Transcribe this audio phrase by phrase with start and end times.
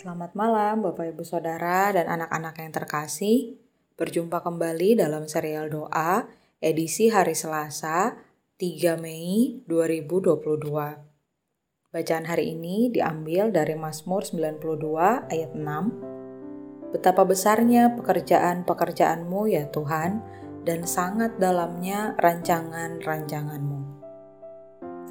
[0.00, 3.60] Selamat malam Bapak Ibu Saudara dan anak-anak yang terkasih.
[4.00, 6.24] Berjumpa kembali dalam serial doa
[6.56, 8.16] edisi hari Selasa
[8.56, 11.92] 3 Mei 2022.
[11.92, 16.96] Bacaan hari ini diambil dari Mazmur 92 ayat 6.
[16.96, 20.24] Betapa besarnya pekerjaan-pekerjaanmu ya Tuhan
[20.64, 24.00] dan sangat dalamnya rancangan-rancanganmu.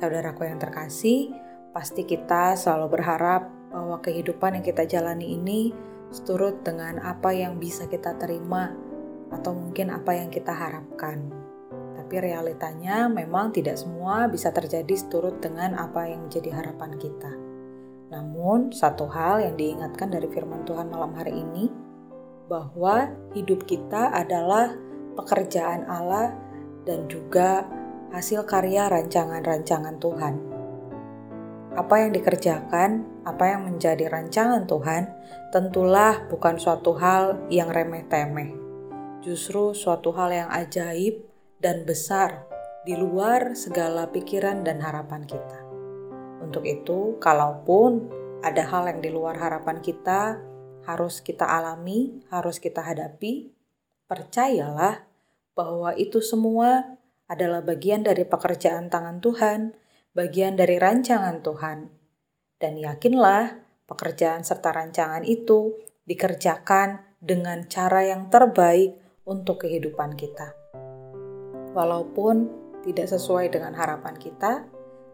[0.01, 1.29] Saudaraku yang terkasih,
[1.77, 5.71] pasti kita selalu berharap bahwa kehidupan yang kita jalani ini
[6.09, 8.73] seturut dengan apa yang bisa kita terima
[9.29, 11.29] atau mungkin apa yang kita harapkan.
[11.93, 17.29] Tapi realitanya memang tidak semua bisa terjadi seturut dengan apa yang menjadi harapan kita.
[18.09, 21.69] Namun, satu hal yang diingatkan dari firman Tuhan malam hari ini
[22.49, 24.73] bahwa hidup kita adalah
[25.13, 26.33] pekerjaan Allah
[26.89, 27.69] dan juga
[28.09, 30.48] hasil karya rancangan-rancangan Tuhan
[31.77, 35.13] apa yang dikerjakan, apa yang menjadi rancangan Tuhan,
[35.53, 38.57] tentulah bukan suatu hal yang remeh-temeh.
[39.21, 41.21] Justru suatu hal yang ajaib
[41.61, 42.47] dan besar
[42.87, 45.59] di luar segala pikiran dan harapan kita.
[46.39, 48.09] Untuk itu, kalaupun
[48.41, 50.39] ada hal yang di luar harapan kita,
[50.87, 53.51] harus kita alami, harus kita hadapi,
[54.09, 55.05] percayalah
[55.53, 56.97] bahwa itu semua
[57.29, 59.77] adalah bagian dari pekerjaan tangan Tuhan
[60.19, 61.87] bagian dari rancangan Tuhan.
[62.59, 63.55] Dan yakinlah
[63.87, 70.51] pekerjaan serta rancangan itu dikerjakan dengan cara yang terbaik untuk kehidupan kita.
[71.71, 72.51] Walaupun
[72.83, 74.67] tidak sesuai dengan harapan kita,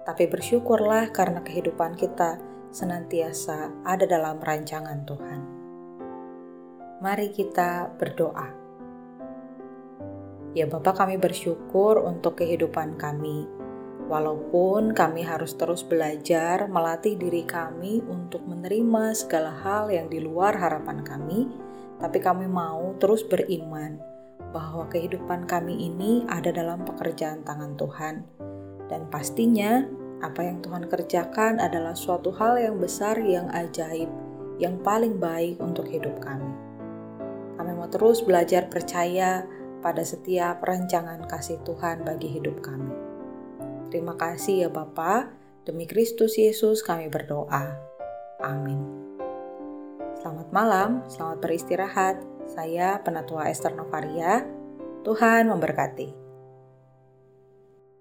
[0.09, 2.41] tapi bersyukurlah karena kehidupan kita
[2.73, 5.41] senantiasa ada dalam rancangan Tuhan.
[7.05, 8.49] Mari kita berdoa.
[10.55, 13.64] Ya Bapak kami bersyukur untuk kehidupan kami
[14.05, 20.53] Walaupun kami harus terus belajar melatih diri kami untuk menerima segala hal yang di luar
[20.53, 21.49] harapan kami,
[21.97, 23.97] tapi kami mau terus beriman
[24.53, 28.15] bahwa kehidupan kami ini ada dalam pekerjaan tangan Tuhan.
[28.85, 29.81] Dan pastinya
[30.21, 34.07] apa yang Tuhan kerjakan adalah suatu hal yang besar, yang ajaib,
[34.61, 36.53] yang paling baik untuk hidup kami.
[37.57, 39.49] Kami mau terus belajar percaya
[39.81, 43.14] pada setiap rancangan kasih Tuhan bagi hidup kami.
[43.93, 45.29] Terima kasih ya Bapa,
[45.63, 47.77] demi Kristus Yesus kami berdoa.
[48.41, 48.81] Amin.
[50.19, 52.17] Selamat malam, selamat beristirahat.
[52.49, 54.45] Saya Penatua Esther Novaria.
[55.05, 56.24] Tuhan memberkati.